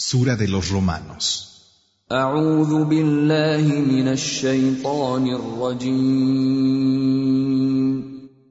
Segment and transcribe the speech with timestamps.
[0.00, 1.74] Sura de los Romanos.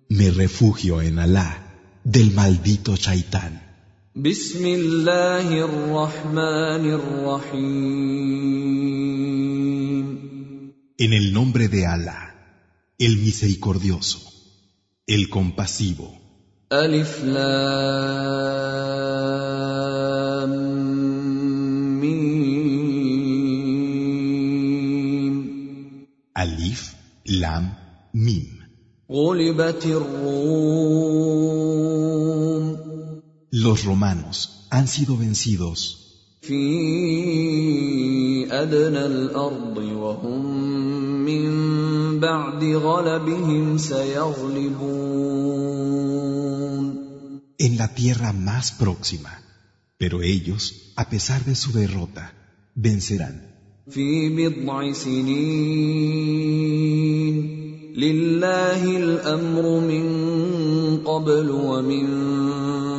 [0.10, 1.74] Me refugio en Alá
[2.04, 3.62] del maldito Shaitán.
[10.98, 12.36] En el nombre de Alá,
[13.00, 14.20] el misericordioso,
[15.08, 16.14] el compasivo.
[26.37, 26.95] Alif,
[27.27, 27.77] Lam,
[28.15, 28.63] Mim.
[29.11, 31.13] غلبت الروم
[33.53, 35.99] Los romanos han sido vencidos
[36.43, 36.63] في
[38.51, 40.47] أدنى الأرض وهم
[41.25, 45.33] من بعد غلبهم سيغلبون
[47.67, 49.41] en la tierra más próxima,
[49.97, 50.63] pero ellos,
[50.97, 52.25] a pesar de su derrota,
[52.75, 53.37] vencerán.
[53.91, 56.43] في بضع سنين
[57.97, 60.05] لله الأمر من
[61.05, 62.07] قبل ومن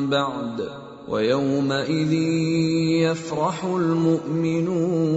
[0.10, 0.70] بعد
[1.08, 2.14] ويومئذ
[3.04, 5.14] يفرح المؤمنون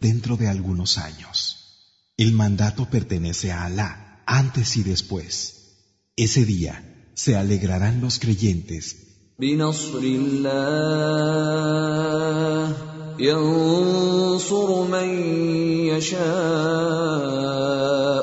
[0.00, 1.36] Dentro de algunos años,
[2.18, 5.32] el mandato pertenece a Alá antes y después.
[6.16, 6.74] Ese día
[7.14, 9.07] se alegrarán los creyentes
[9.38, 11.04] بنصر الله
[13.18, 15.08] ينصر من
[15.90, 16.24] يشاء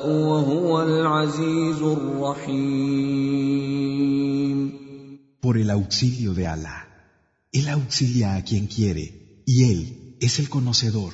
[0.09, 3.11] وهو العزيز الرحيم
[5.41, 6.87] por el auxilio de Alá.
[7.51, 9.05] Él auxilia a quien quiere
[9.45, 11.13] y Él es el conocedor,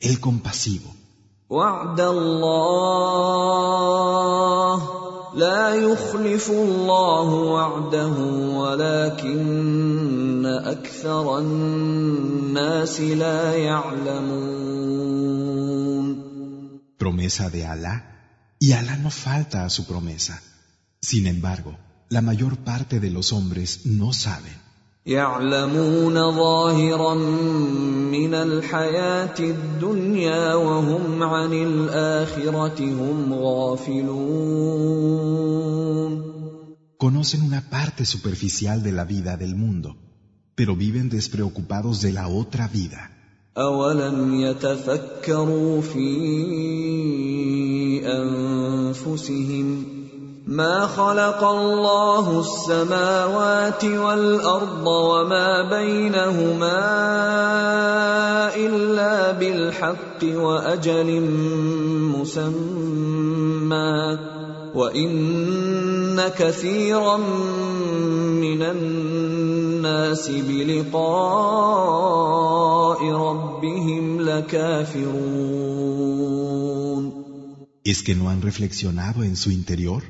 [0.00, 0.90] el compasivo.
[1.50, 2.80] وعد الله
[5.34, 8.16] لا يخلف الله وعده
[8.60, 14.90] ولكن اكثر الناس لا يعلمون
[17.00, 17.94] Promesa de Alá,
[18.58, 20.42] y Alá no falta a su promesa.
[21.00, 21.78] Sin embargo,
[22.10, 24.63] la mayor parte de los hombres no saben.
[25.06, 27.14] يعلمون ظاهرا
[28.14, 34.60] من الحياه الدنيا وهم عن الاخره هم غافلون
[36.98, 39.96] Conocen una parte superficial de la vida del mundo,
[40.54, 43.10] pero viven despreocupados de la otra vida.
[43.56, 46.10] أولم يتفكروا في
[48.06, 49.93] أنفسهم
[50.45, 56.85] ما خلق الله السماوات والأرض وما بينهما
[58.55, 61.21] إلا بالحق وأجل
[62.13, 64.17] مسمى
[64.75, 67.17] وإن كثيرا
[68.37, 71.01] من الناس بلقاء
[73.11, 75.65] ربهم لكافرون
[77.85, 80.01] ¿Es que no han reflexionado en su interior?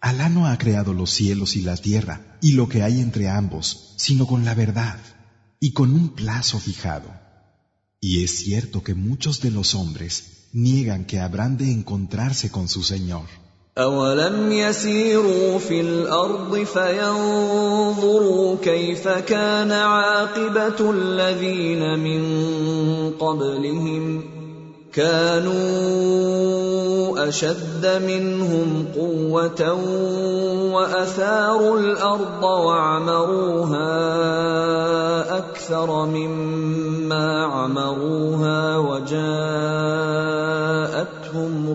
[0.00, 3.94] Alá no ha creado los cielos y la tierra y lo que hay entre ambos,
[3.96, 4.98] sino con la verdad
[5.60, 7.08] y con un plazo fijado.
[8.00, 12.82] Y es cierto que muchos de los hombres niegan que habrán de encontrarse con su
[12.82, 13.28] Señor.
[13.78, 22.22] أولم يسيروا في الأرض فينظروا كيف كان عاقبة الذين من
[23.10, 24.24] قبلهم
[24.93, 26.79] كانوا
[27.27, 29.73] أشد منهم قوة
[30.73, 33.89] وأثاروا الأرض وعمروها
[35.37, 39.19] أكثر مما عمروها وجاءتهم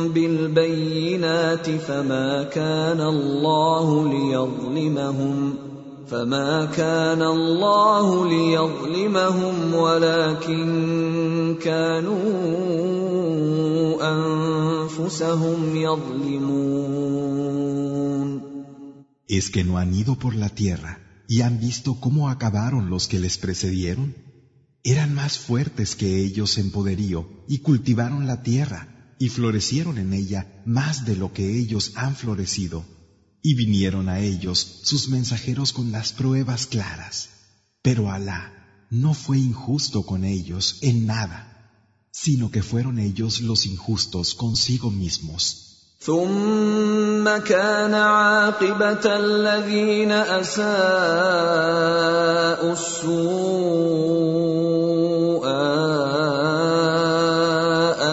[0.08, 5.41] بالبينات فما كان الله ليظلمهم
[6.11, 12.17] فما كان الله ليظلمهم ولكن كانوا
[14.15, 17.07] انفسهم يظلمون
[19.29, 20.93] ¿Es que no han ido por la tierra
[21.27, 24.15] y han visto cómo acabaron los que les precedieron?
[24.83, 30.63] Eran más fuertes que ellos en poderío y cultivaron la tierra y florecieron en ella
[30.65, 32.85] más de lo que ellos han florecido.
[33.41, 37.29] Y vinieron a ellos sus mensajeros con las pruebas claras.
[37.81, 41.39] Pero Alá no fue injusto con ellos en nada,
[42.11, 45.63] sino que fueron ellos los injustos consigo mismos.
[45.99, 50.73] ثم كان عاقبة الذين أساءوا
[52.73, 53.97] السوء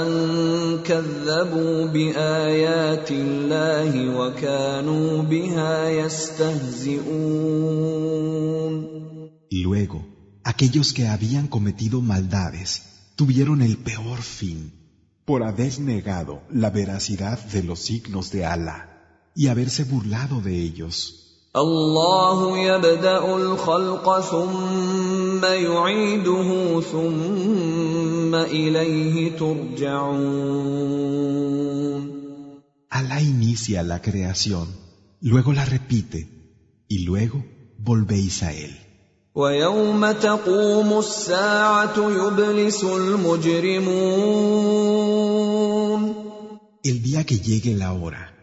[0.01, 1.87] أن كذبوا كذبوا
[2.99, 7.05] بايات الله وكانوا بها يستهزئون
[9.67, 9.99] Luego,
[10.53, 12.71] aquellos que habían cometido maldades
[13.15, 14.59] tuvieron el peor fin
[15.25, 18.81] por haber negado la veracidad de los signos de Allah
[19.37, 20.97] y haberse burlado de ellos.
[21.57, 30.95] الله يبدا الخلق ثم يعيده ثم اليه ترجعون
[32.90, 34.68] Alá inicia la creación,
[35.22, 36.28] luego la repite,
[36.88, 37.46] y luego
[37.78, 38.76] volvéis a Él.
[46.84, 48.34] El día que llegue la hora,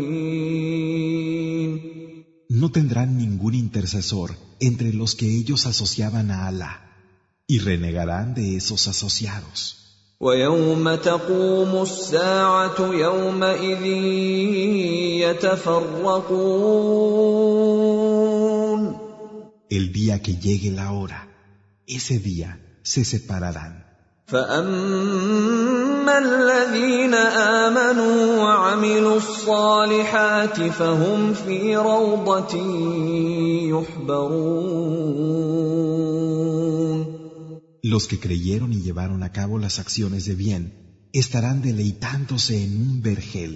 [2.51, 6.81] No tendrán ningún intercesor entre los que ellos asociaban a Allah
[7.47, 9.75] y renegarán de esos asociados.
[10.21, 13.85] ويوم تقوم الساعه يومئذ
[15.23, 16.89] يتفرقون
[19.69, 21.27] El día que llegue la hora,
[21.85, 22.49] ese día
[22.83, 23.89] se separarán.
[24.29, 32.55] فاما الذين امنوا وعملوا الصالحات فهم في روضه
[33.73, 35.09] يحبرون
[37.81, 40.63] Los que creyeron y llevaron a cabo las acciones de bien
[41.13, 43.53] estarán deleitándose en un vergel.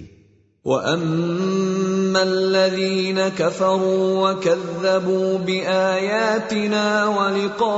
[2.08, 7.70] واما الذين كفروا وكذبوا باياتنا ولقاء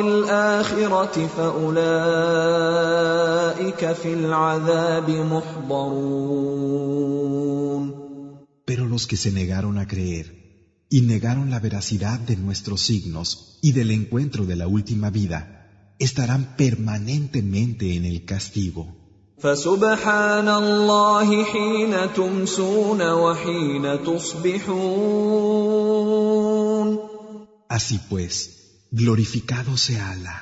[0.00, 1.82] الاخره فاولئك
[3.92, 6.44] في العذاب محضرون
[8.66, 10.26] Pero los que se negaron a creer
[10.88, 15.40] y negaron la veracidad de nuestros signos y del encuentro de la última vida,
[15.98, 18.97] estarán permanentemente en el castigo.
[19.38, 25.74] فسبحان الله حين تمسون وحين تصبحون
[27.68, 28.34] Así pues,
[28.92, 30.40] glorificado sea Allah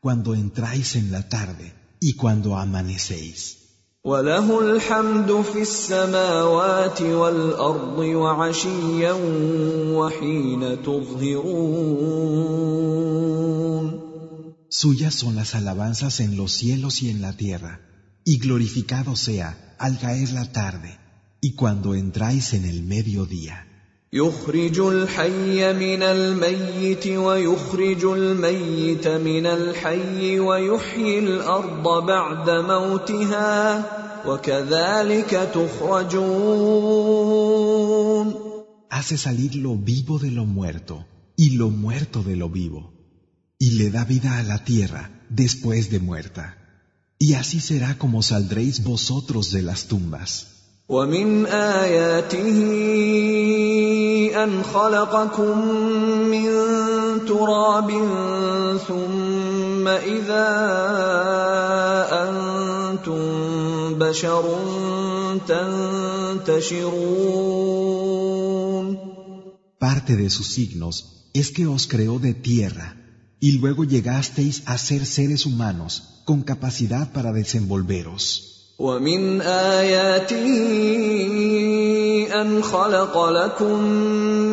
[0.00, 3.60] cuando entráis en la tarde y cuando amanecéis.
[4.04, 9.12] وله الحمد في السماوات والارض وعشيا
[9.92, 12.30] وحين تظهرون
[14.70, 17.80] Suyas son las alabanzas en los cielos y en la tierra,
[18.24, 20.98] y glorificado sea al caer la tarde
[21.40, 23.66] y cuando entráis en el mediodía.
[24.12, 33.84] يخرج الحي من الميت ويخرج الميت من الحي ويحيي الارض بعد موتها
[34.26, 36.90] وكذلك تخرجون
[38.90, 42.92] Hace salir lo vivo de lo muerto y lo muerto de lo vivo,
[43.58, 46.56] y le da vida a la tierra después de muerta.
[47.24, 50.46] Y así será como saldréis vosotros de las tumbas.
[50.90, 52.58] ومن اياته
[54.44, 55.68] ان خلقكم
[56.30, 56.50] من
[57.28, 57.90] تراب
[58.88, 60.48] ثم اذا
[62.10, 63.22] انتم
[63.98, 64.44] بشر
[65.48, 67.00] تنتشرون
[69.78, 70.94] Parte de sus signos
[71.32, 72.96] es que os creó de tierra
[73.44, 78.50] y luego llegasteis a ser seres humanos con capacidad para desenvolveros.
[78.80, 80.46] ومن اياته
[82.42, 83.80] ان خلق لكم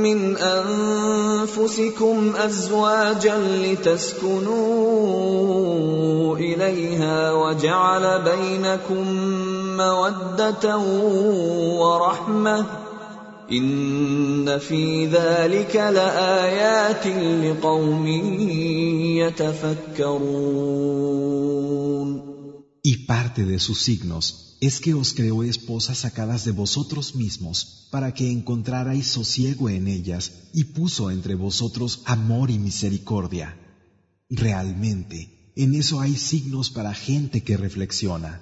[0.03, 4.67] من انفسكم ازواجا لتسكنوا
[6.37, 9.05] اليها وجعل بينكم
[9.77, 10.77] موده
[11.79, 12.65] ورحمه
[13.51, 17.07] ان في ذلك لايات
[17.45, 18.07] لقوم
[19.17, 20.67] يتفكرون
[22.83, 28.13] Y parte de sus signos es que os creó esposas sacadas de vosotros mismos para
[28.13, 33.57] que encontrarais sosiego en ellas y puso entre vosotros amor y misericordia.
[34.29, 38.41] Realmente, en eso hay signos para gente que reflexiona.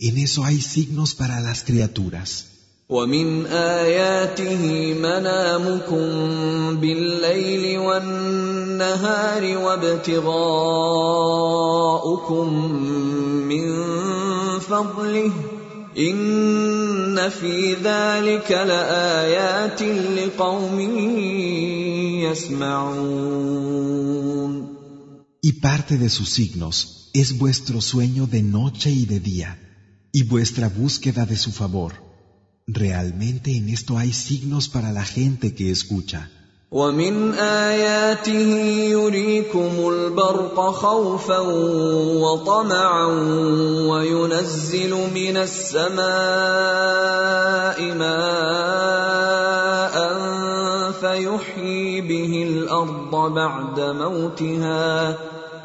[0.00, 2.46] en eso hay signos para las criaturas.
[2.88, 6.06] ومن آياته منامكم
[6.80, 10.46] بالليل والنهار وابتغاؤكم
[13.48, 13.66] من
[14.60, 15.32] فضله
[15.98, 20.80] إن في ذلك لآيات لقوم
[22.22, 23.96] يسمعون
[25.42, 29.58] Y parte de sus signos es vuestro sueño de noche y de día,
[30.12, 31.92] y vuestra búsqueda de su favor.
[32.66, 36.30] Realmente en esto hay signos para la gente que escucha.
[36.70, 38.48] ومن آياته
[38.90, 41.38] يريكم البرق خوفا
[42.22, 43.04] وطمعا
[43.88, 46.06] وينزل من السماء
[47.94, 49.96] ماء
[51.00, 55.18] فيحيي به الأرض بعد موتها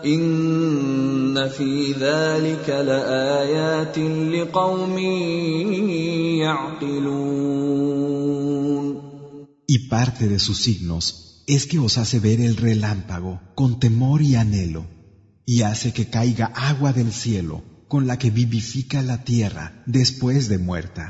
[0.05, 4.97] إن في ذلك لآيات لقوم
[6.43, 7.51] يعقلون
[9.67, 14.35] Y parte de sus signos es que os hace ver el relámpago con temor y
[14.35, 14.85] anhelo,
[15.45, 20.57] y hace que caiga agua del cielo con la que vivifica la tierra después de
[20.57, 21.05] muerta.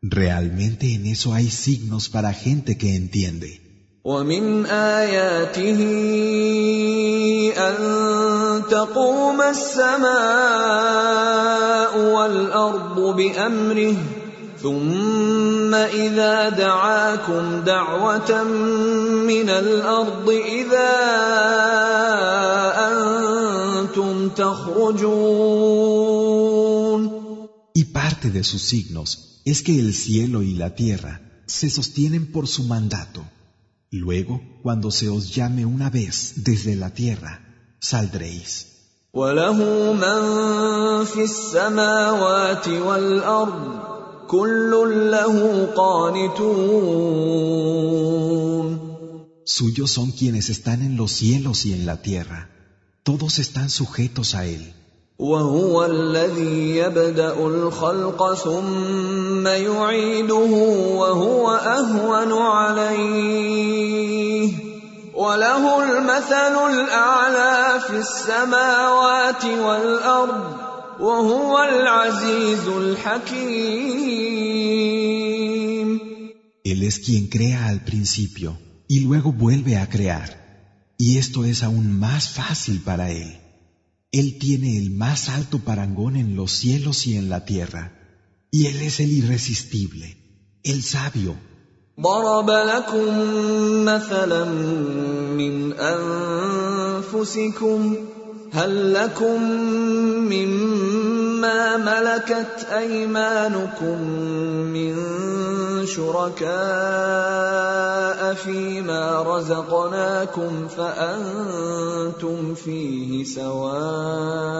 [0.00, 3.67] Realmente en eso hay signos para gente que entiende.
[4.03, 5.79] ومن آياته
[7.57, 7.75] أن
[8.71, 10.09] تقوم السماء
[12.15, 13.95] والأرض بأمره
[14.63, 20.91] ثم إذا دعاكم دعوة من الأرض إذا
[22.91, 25.59] أنتم تخرجون
[27.73, 32.47] Y parte de sus signos es que el cielo y la tierra se sostienen por
[32.47, 33.23] su mandato.
[33.90, 37.32] Luego, cuando se os llame una vez desde la tierra,
[37.80, 38.74] saldréis.
[39.14, 39.58] وله
[39.92, 43.94] من في السماوات والأرض
[44.28, 47.24] كل له قانتون
[49.46, 52.50] Suyos son quienes están en los cielos y en la tierra.
[53.04, 54.74] Todos están sujetos a Él.
[55.19, 60.51] وهو الذي يبدأ الخلق ثم يعيده
[60.95, 63.69] وهو أهون عليه
[65.13, 70.57] وله المثل الأعلى في السماوات والأرض
[70.99, 73.99] وهو العزيز الحكيم
[76.63, 78.57] Él es quien crea al principio
[78.87, 80.29] y luego vuelve a crear.
[80.97, 83.48] Y esto es aún más fácil para Él.
[84.12, 87.92] Él tiene el más alto parangón en los cielos y en la tierra,
[88.50, 90.16] y Él es el irresistible,
[90.62, 91.36] el sabio.
[92.00, 93.14] ضرب لكم
[93.84, 94.44] مثلا
[95.38, 95.72] من
[96.92, 97.96] انفسكم
[98.52, 99.42] هل لكم
[100.32, 104.00] مما ملكت ايمانكم
[104.74, 104.94] من
[105.85, 106.49] شركاء
[108.33, 114.59] فيما رزقناكم فأنتم فيه سواء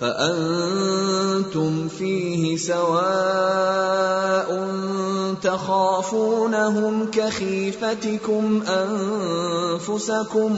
[0.00, 3.90] فأنتم فيه سواء
[5.42, 8.62] تخافونهم كخيفتكم
[9.82, 10.56] أنفسكم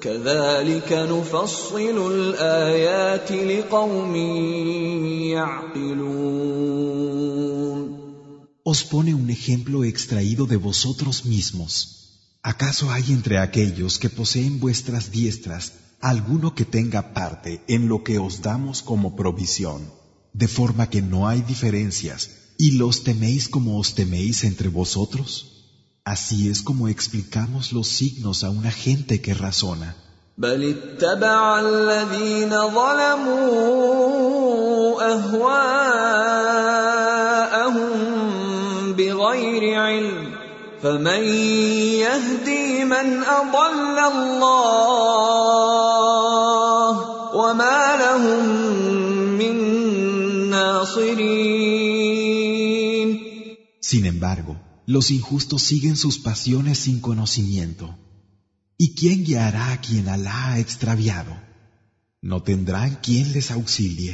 [0.00, 4.16] كذلك نفصل الآيات لقوم
[5.34, 6.36] يعقلون
[8.72, 11.72] Os pone un ejemplo extraído de vosotros mismos.
[12.42, 15.64] ¿Acaso hay entre aquellos que poseen vuestras diestras
[16.00, 19.80] alguno que tenga parte en lo que os damos como provisión,
[20.32, 22.20] de forma que no hay diferencias,
[22.58, 25.28] y los teméis como os teméis entre vosotros?
[26.02, 29.94] Así es como explicamos los signos a una gente que razona.
[39.25, 40.17] بغير علم
[40.81, 41.23] فمن
[42.05, 43.07] يهدي من
[43.39, 44.95] اضل الله
[47.35, 48.43] وما لهم
[49.41, 49.55] من
[50.49, 52.01] ناصرين
[53.91, 54.53] Sin embargo,
[54.85, 57.85] los injustos siguen sus pasiones sin conocimiento.
[58.77, 61.33] ¿Y quién guiará a quien Alá ha extraviado?
[62.21, 64.13] No tendrán quien les auxilie.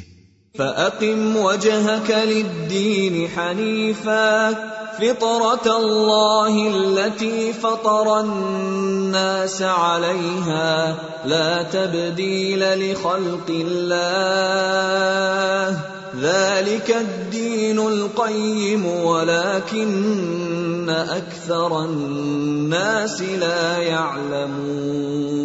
[0.58, 4.50] فأقم وجهك للدين حنيفا
[4.99, 10.97] فطرة الله التي فطر الناس عليها
[11.27, 15.81] لا تبديل لخلق الله
[16.21, 25.43] ذلك الدين القيم ولكن أكثر الناس لا يعلمون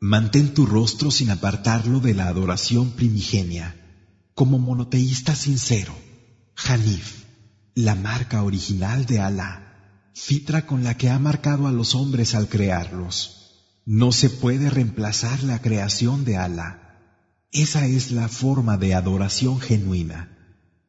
[0.00, 3.74] Mantén tu rostro sin apartarlo de la adoración primigenia,
[4.34, 5.92] como monoteísta sincero,
[6.54, 7.25] Hanif,
[7.75, 12.47] la marca original de Alá, fitra con la que ha marcado a los hombres al
[12.47, 13.17] crearlos.
[13.85, 16.69] No se puede reemplazar la creación de Alá.
[17.51, 20.37] Esa es la forma de adoración genuina.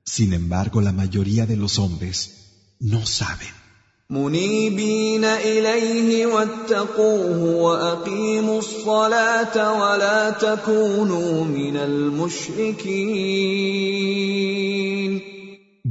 [0.05, 3.63] Sin embargo, la mayoría de los hombres no saben.
[4.11, 13.03] منيبين اليه واتقوه واقيموا الصلاه ولا تكونوا من المشركين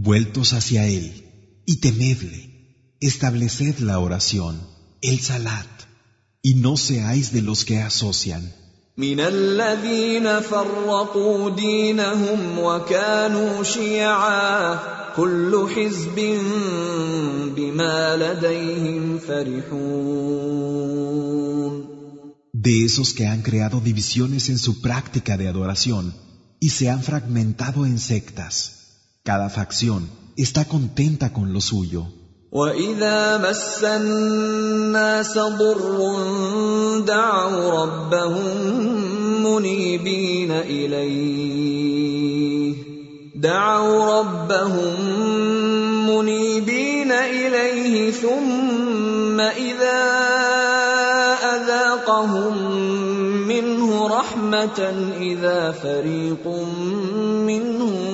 [0.05, 1.05] Vueltos hacia él
[1.65, 4.61] y temedle, estableced la oración,
[5.01, 5.67] el salat,
[6.41, 8.43] y no seáis de los que asocian.
[8.97, 14.79] من الذين فرقوا دينهم وكانوا شيعا
[15.15, 16.15] كل حزب
[17.55, 20.61] بما لديهم فرحون
[22.53, 26.13] De esos que han creado divisiones en su práctica de adoración
[26.59, 28.74] y se han fragmentado en sectas.
[29.30, 30.00] Cada facción
[30.36, 32.02] está contenta con lo suyo.
[32.52, 35.98] واذا مس الناس ضر
[37.06, 38.56] دعوا ربهم
[39.42, 42.06] منيبين اليه
[43.34, 44.94] دعوا ربهم
[46.10, 50.02] منيبين اليه ثم اذا
[51.56, 52.54] اذاقهم
[53.48, 54.80] منه رحمه
[55.20, 56.46] اذا فريق
[57.50, 58.05] منهم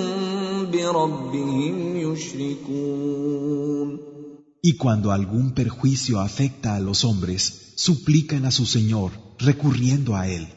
[4.62, 10.49] Y cuando algún perjuicio afecta a los hombres, suplican a su Señor, recurriendo a Él.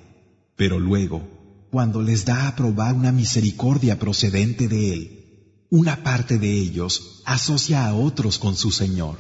[0.56, 1.22] Pero luego,
[1.72, 5.02] cuando les da a probar una misericordia procedente de Él,
[5.70, 9.18] una parte de ellos asocia a otros con su Señor.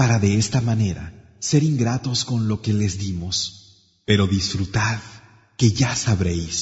[0.00, 3.36] Para de esta manera ser ingratos con lo que les dimos,
[4.06, 4.98] pero disfrutad,
[5.58, 6.54] que ya sabréis.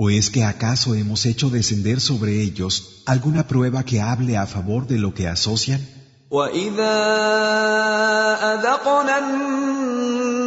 [0.00, 4.88] ¿O es que acaso hemos hecho descender sobre ellos alguna prueba que hable a favor
[4.88, 5.80] de lo que asocian?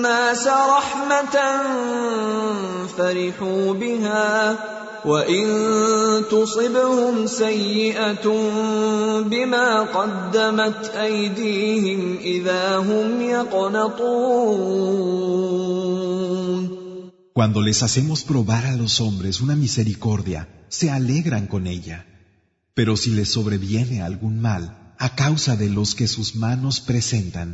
[0.01, 1.37] الناس رحمة
[2.97, 4.59] فرحوا بها
[5.05, 5.47] وإن
[6.31, 8.27] تصبهم سيئة
[9.21, 14.77] بما قدمت أيديهم إذا هم يقنطون
[17.37, 22.07] Cuando les hacemos probar a los hombres una misericordia, se alegran con ella.
[22.73, 27.49] Pero si les sobreviene algún mal a causa de los que sus manos presentan,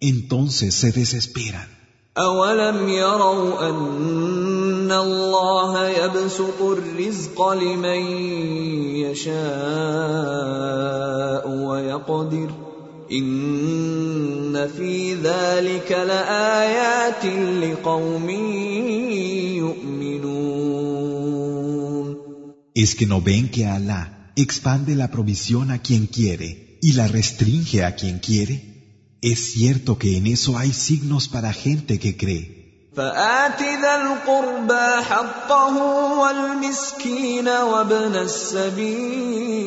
[0.00, 1.68] entonces se desesperan.
[2.17, 8.01] أولم يروا أن الله يبسط الرزق لمن
[9.01, 9.33] يشاء
[11.49, 12.49] ويقدر
[13.11, 17.25] إن في ذلك لآيات
[17.63, 18.29] لقوم
[19.57, 20.53] يؤمنون
[22.75, 27.83] Es que no ven que Allah expande la provisión a quien quiere y la restringe
[27.83, 28.72] a quien quiere.
[29.22, 32.58] Es cierto que en eso hay signos para gente que cree.
[32.96, 35.76] فآت ذا القربى حقه
[36.20, 39.58] والمسكين وابن السبيل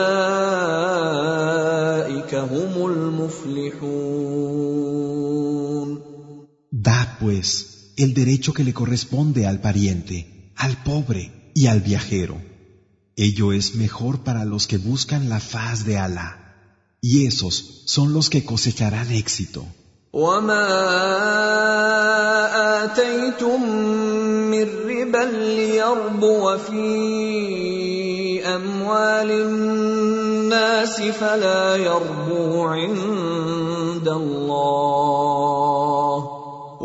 [2.35, 4.31] هم المفلحون
[6.71, 12.36] Da pues el derecho que le corresponde al pariente, al pobre y al viajero.
[13.16, 16.30] Ello es mejor para los que buscan la faz de Alá,
[17.00, 19.66] y esos son los que cosecharán éxito.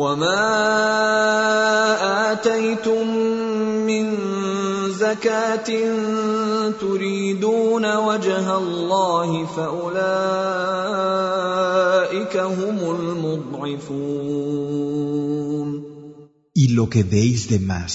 [0.01, 0.47] وما
[2.33, 3.07] اتيتم
[3.87, 4.17] من
[4.91, 5.69] زكاه
[6.81, 9.97] تريدون وجه الله فاولئك
[12.37, 14.37] هم المضعفون
[16.55, 17.91] Y lo que deis de más,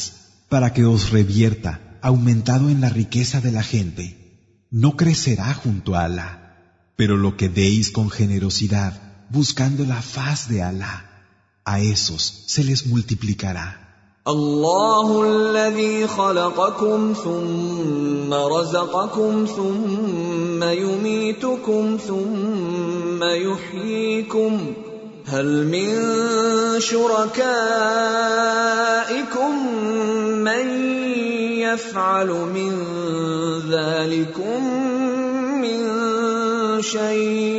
[0.47, 1.71] para que os revierta,
[2.01, 4.05] aumentado en la riqueza de la gente,
[4.69, 6.31] no crecerá junto a Alá.
[6.95, 8.93] Pero lo que deis con generosidad,
[9.31, 10.95] buscando la faz de Alá.
[11.72, 13.66] A esos se les multiplicará.
[14.28, 24.74] الله الذي خلقكم ثم رزقكم ثم يميتكم ثم يحييكم
[25.26, 25.90] هل من
[26.80, 27.36] شركائكم
[30.48, 30.66] من
[31.58, 32.72] يفعل من
[33.70, 34.60] ذلكم
[35.62, 35.80] من
[36.82, 37.55] شيء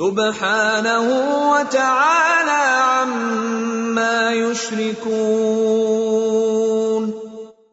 [0.00, 1.06] سبحانه
[1.52, 6.06] وتعالى عما يشركون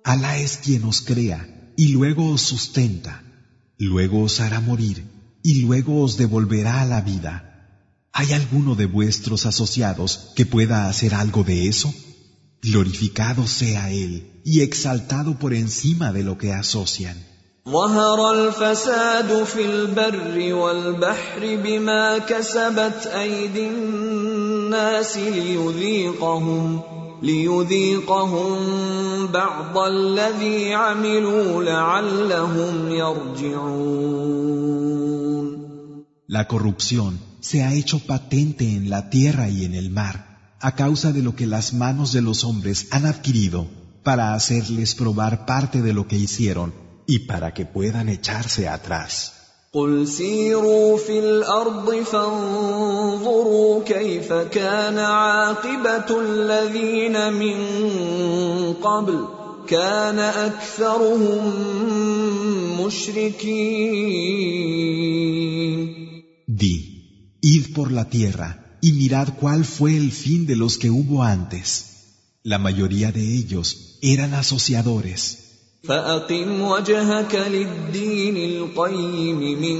[0.06, 1.40] Alá es quien os crea
[1.76, 3.24] y luego os sustenta,
[3.78, 4.98] luego os hará morir
[5.44, 7.34] y luego os devolverá a la vida.
[8.12, 11.94] ¿Hay alguno de vuestros asociados que pueda hacer algo de eso?
[12.62, 17.18] Glorificado sea Él y exaltado por encima de lo que asocian.
[17.70, 26.82] ظهر الفساد في البر والبحر بما كسبت ايدي الناس ليذيقهم
[27.22, 28.58] ليذيقهم
[29.28, 34.44] بعض الذي عملوا لعلهم يرجعون
[36.28, 40.16] La corrupción se ha hecho patente en la tierra y en el mar
[40.60, 43.68] a causa de lo que las manos de los hombres han adquirido
[44.04, 46.74] para hacerles probar parte de lo que hicieron
[47.08, 49.34] y para que puedan echarse atrás.
[49.74, 57.58] قل سيروا في الارض فانظروا كيف كان عاقبه الذين من
[58.74, 59.28] قبل
[59.68, 61.52] كان اكثرهم
[62.86, 64.44] مشركين
[66.48, 66.76] Di,
[67.42, 71.66] id por la tierra y mirad cuál fue el fin de los que hubo antes.
[72.44, 75.47] La mayoría de ellos eran asociadores.
[75.84, 79.80] فأقم وجهك للدين القيم من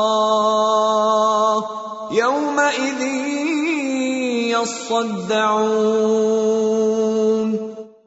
[2.12, 3.02] يومئذ
[4.56, 5.98] يصدعون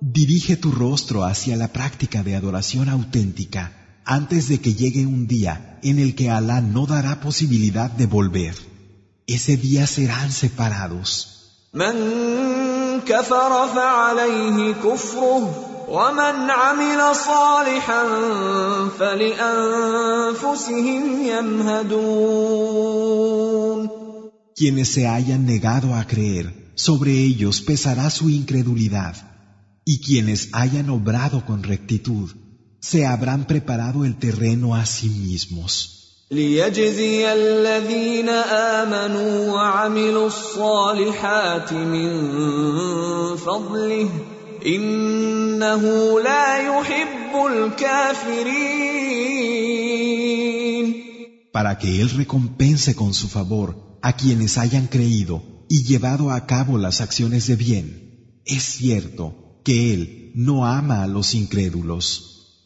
[0.01, 3.71] Dirige tu rostro hacia la práctica de adoración auténtica
[4.05, 8.55] antes de que llegue un día en el que Alá no dará posibilidad de volver.
[9.27, 11.27] Ese día serán separados.
[11.73, 11.95] من
[13.07, 18.03] كفر فعليه كفره ومن عمل صالحا
[18.99, 22.81] فلانفسهم يمهدون
[24.55, 29.15] Quienes se hayan negado a creer, sobre ellos pesará su incredulidad.
[29.85, 32.29] Y quienes hayan obrado con rectitud,
[32.79, 36.01] se habrán preparado el terreno a sí mismos.
[36.31, 42.11] ليجزي الذين امنوا وعملوا الصالحات من
[43.35, 44.09] فضله
[44.65, 45.83] انه
[46.19, 48.91] لا يحب الكافرين
[51.51, 56.77] para que Él recompense con su favor a quienes hayan creído y llevado a cabo
[56.77, 58.41] las acciones de bien.
[58.45, 62.34] Es cierto que Él no ama a los incrédulos.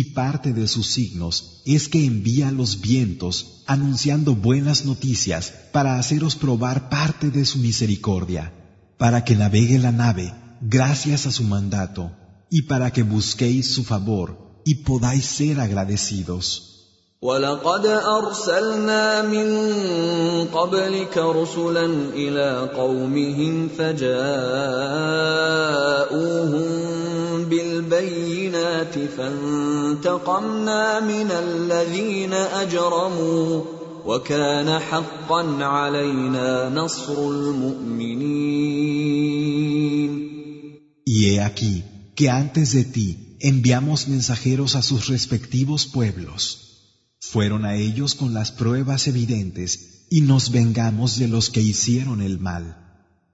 [0.00, 6.36] Y parte de sus signos es que envía los vientos anunciando buenas noticias para haceros
[6.36, 8.52] probar parte de su misericordia,
[8.98, 12.10] para que navegue la nave gracias a su mandato
[12.50, 16.72] y para que busquéis su favor y podáis ser agradecidos.
[17.22, 19.48] ولقد ارسلنا من
[20.54, 24.26] قبلك رسلا الى قومهم فجاءوهم
[27.50, 33.62] بالبينات فانتقمنا من الذين اجرموا
[34.06, 38.86] وكان حقا علينا نصر المؤمنين
[41.06, 41.84] Y he aquí
[42.16, 43.08] que antes de ti
[43.40, 46.40] enviamos mensajeros a sus respectivos pueblos.
[47.20, 52.38] Fueron a ellos con las pruebas evidentes y nos vengamos de los que hicieron el
[52.38, 52.64] mal.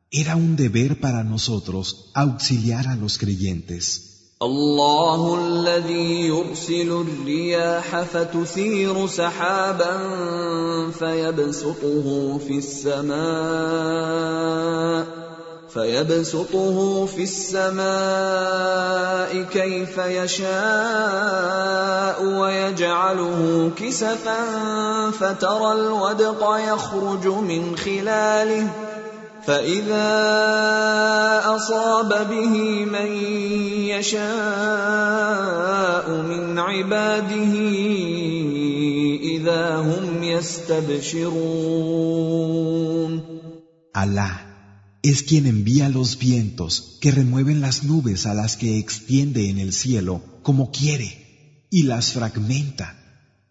[0.09, 4.03] Era un deber para nosotros auxiliar a los creyentes.
[4.41, 9.97] الله الذي يرسل الرياح فتثير سحابا
[10.91, 13.17] فيبسطه في السماء
[15.69, 17.81] فيبسطه في السماء
[19.43, 20.47] كيف يشاء
[22.23, 24.41] ويجعله كسفا
[25.11, 28.86] فترى الودق يخرج من خلاله
[29.46, 30.10] فاذا
[31.56, 33.10] اصاب به من
[33.90, 34.22] يشاء
[36.22, 37.54] من عباده
[39.22, 41.82] اذا هم يستبشرون
[43.94, 44.34] Allah
[45.02, 49.72] es quien envía los vientos que remueven las nubes a las que extiende en el
[49.72, 52.88] cielo como quiere y las fragmenta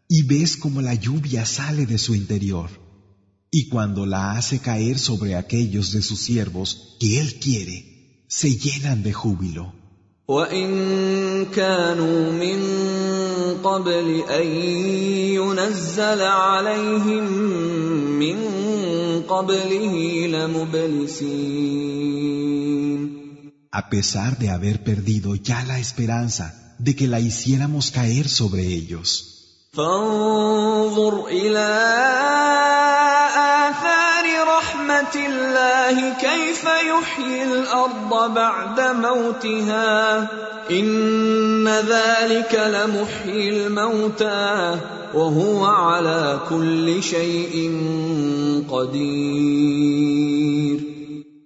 [0.08, 2.70] y ves como la lluvia sale de su interior
[3.59, 9.03] y cuando la hace caer sobre aquellos de sus siervos que él quiere se llenan
[9.03, 9.73] de júbilo
[23.71, 29.36] a pesar de haber perdido ya la esperanza de que la hiciéramos caer sobre ellos.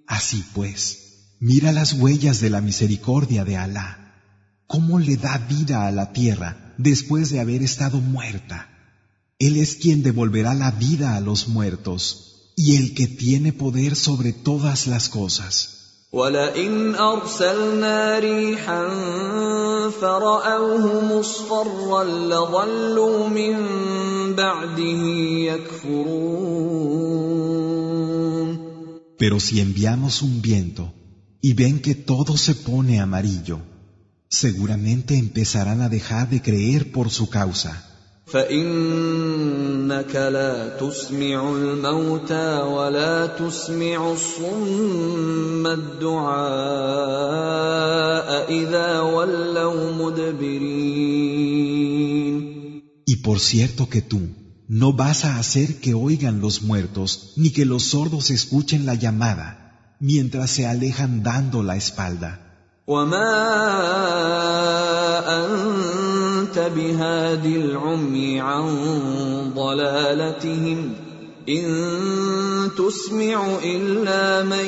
[0.07, 4.13] Así pues, mira las huellas de la misericordia de Alá,
[4.67, 8.68] cómo le da vida a la tierra después de haber estado muerta.
[9.38, 14.32] Él es quien devolverá la vida a los muertos y el que tiene poder sobre
[14.32, 15.76] todas las cosas.
[16.12, 18.88] ولئن أرسلنا ريحا
[20.00, 23.56] فرأوه مصفرا لظلوا من
[24.34, 25.02] بعده
[25.52, 26.96] يكفرون
[29.18, 30.92] Pero si enviamos un viento
[31.40, 33.60] y ven que todo se pone amarillo,
[34.30, 37.86] seguramente empezarán a dejar de creer por su causa.
[38.26, 46.26] فانك لا تسمع الموتى ولا تسمع الصم الدعاء
[48.50, 51.36] اذا ولوا مدبرين
[53.08, 54.20] Y por cierto que tú
[54.66, 59.94] no vas a hacer que oigan los muertos ni que los sordos escuchen la llamada
[60.00, 62.46] mientras se alejan dando la espalda.
[62.91, 63.33] وما
[65.41, 68.65] انت بهاد العمي عن
[69.55, 70.93] ضلالتهم
[71.49, 71.65] ان
[72.77, 74.67] تسمع الا من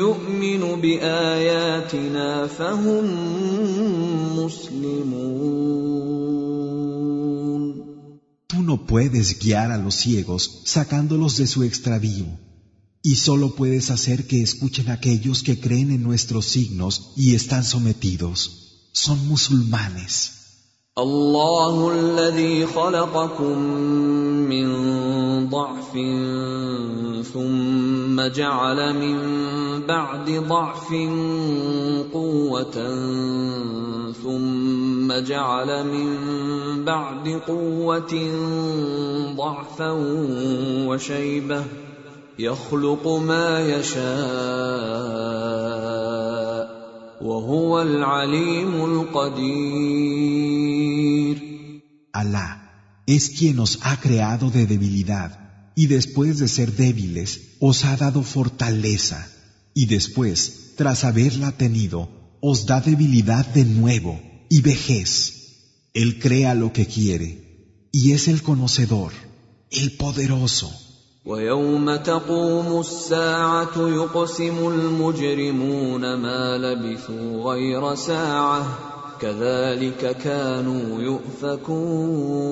[0.00, 3.04] يؤمن باياتنا فهم
[4.36, 5.52] مسلمون
[8.52, 12.26] Tú no puedes guiar a los ciegos sacándolos de su extravío.
[13.01, 18.89] y solo puedes hacer que escuchen aquellos que creen en nuestros signos y están sometidos.
[18.91, 20.33] Son musulmanes.
[20.97, 23.57] الله الذي خلقكم
[24.49, 24.67] من
[25.49, 25.93] ضعف
[27.33, 29.17] ثم جعل من
[29.85, 30.89] بعد ضعف
[32.13, 32.77] قوة
[34.23, 36.09] ثم جعل من
[36.85, 38.13] بعد قوة
[39.37, 39.91] ضعفا
[40.87, 41.80] وشيبة
[42.39, 44.07] يخلق ما يشاء
[47.21, 50.27] وهو العليم القدير
[52.13, 52.49] Alá
[53.05, 55.31] es quien os ha creado de debilidad
[55.75, 57.29] y después de ser débiles
[57.59, 59.19] os ha dado fortaleza
[59.73, 61.99] y después, tras haberla tenido,
[62.41, 65.09] os da debilidad de nuevo y vejez.
[65.93, 67.29] Él crea lo que quiere
[67.91, 69.11] y es el conocedor,
[69.69, 70.69] el poderoso.
[71.26, 78.66] ويوم تقوم الساعة يقسم المجرمون ما لبثوا غير ساعة
[79.20, 82.42] كذلك كانوا يؤفكون.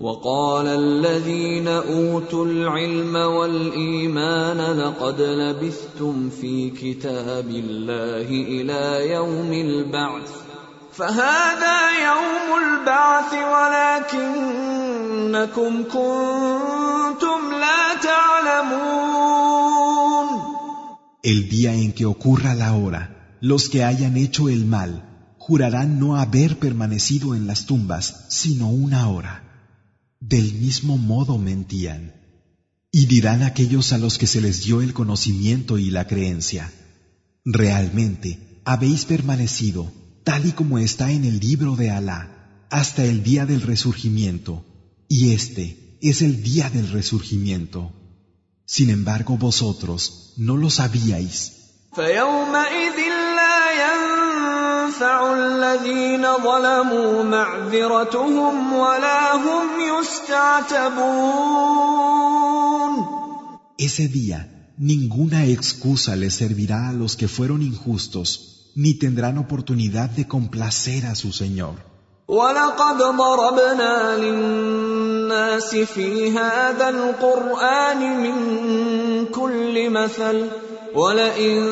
[0.00, 10.41] وقال الذين أوتوا العلم والإيمان لقد لبثتم في كتاب الله إلى يوم البعث.
[10.97, 11.77] فهذا
[12.09, 13.31] يوم البعث
[14.17, 14.93] ولكنكم
[15.83, 19.17] كنتم لا تعلمون
[21.23, 24.91] El día en que ocurra la hora, los que hayan hecho el mal
[25.37, 29.43] jurarán no haber permanecido en las tumbas sino una hora.
[30.19, 32.13] Del mismo modo mentían.
[32.91, 36.71] Y dirán aquellos a los que se les dio el conocimiento y la creencia,
[37.45, 39.91] realmente habéis permanecido
[40.24, 44.64] tal y como está en el libro de Alá, hasta el día del resurgimiento,
[45.08, 47.92] y este es el día del resurgimiento.
[48.64, 51.52] Sin embargo, vosotros no lo sabíais.
[63.78, 70.27] Ese día, ninguna excusa les servirá a los que fueron injustos ni tendrán oportunidad de
[70.27, 71.75] complacer a su Señor.
[72.27, 78.35] ولقد ضربنا للناس في هذا القرآن من
[79.25, 80.47] كل مثل
[80.95, 81.63] ولئن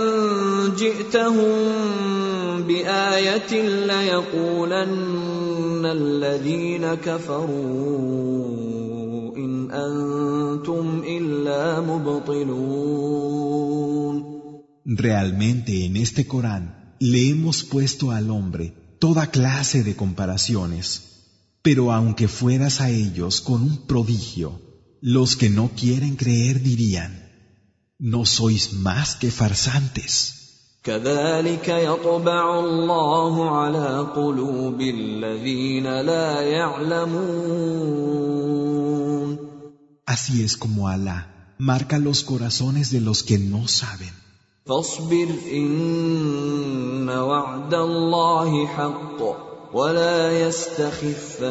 [0.78, 1.52] جئتهم
[2.68, 3.52] بآية
[3.88, 8.46] ليقولن الذين كفروا
[9.38, 13.16] إن أنتم إلا مبطلون
[14.88, 20.88] Realmente en este Corán le hemos puesto al hombre toda clase de comparaciones,
[21.62, 24.62] pero aunque fueras a ellos con un prodigio,
[25.02, 27.12] los que no quieren creer dirían,
[28.00, 30.36] no sois más que farsantes.
[30.86, 37.86] كذلك يطبع الله على قلوب الذين لا يعلمون
[40.06, 44.14] Así es como Alá marca los corazones de los que no saben.
[44.70, 49.22] فاصبر إن وعد الله حق
[49.74, 51.50] ولا يستخفنك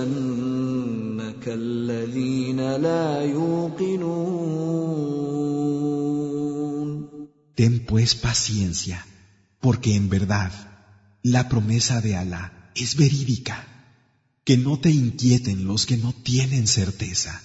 [1.48, 4.64] الذين لا يوقنون
[7.54, 9.06] Ten pues paciencia,
[9.60, 10.50] porque en verdad
[11.22, 13.56] la promesa de Alá es verídica.
[14.44, 17.40] Que no te inquieten los que no tienen certeza.